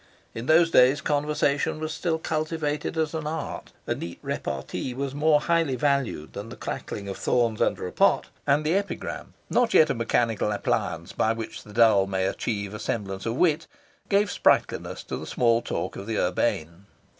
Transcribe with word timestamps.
In 0.33 0.47
those 0.47 0.71
days 0.71 0.99
conversation 0.99 1.79
was 1.79 1.93
still 1.93 2.17
cultivated 2.17 2.97
as 2.97 3.13
an 3.13 3.27
art; 3.27 3.71
a 3.85 3.93
neat 3.93 4.17
repartee 4.23 4.95
was 4.95 5.13
more 5.13 5.41
highly 5.41 5.75
valued 5.75 6.33
than 6.33 6.49
the 6.49 6.55
crackling 6.55 7.07
of 7.07 7.17
thorns 7.17 7.61
under 7.61 7.85
a 7.85 7.91
pot; 7.91 8.25
and 8.47 8.65
the 8.65 8.73
epigram, 8.73 9.35
not 9.47 9.75
yet 9.75 9.91
a 9.91 9.93
mechanical 9.93 10.51
appliance 10.51 11.11
by 11.13 11.33
which 11.33 11.61
the 11.61 11.71
dull 11.73 12.07
may 12.07 12.25
achieve 12.25 12.73
a 12.73 12.79
semblance 12.79 13.27
of 13.27 13.35
wit, 13.35 13.67
gave 14.09 14.31
sprightliness 14.31 15.03
to 15.03 15.17
the 15.17 15.27
small 15.27 15.61
talk 15.61 15.95
of 15.95 16.07
the 16.07 16.17
urbane. 16.17 16.87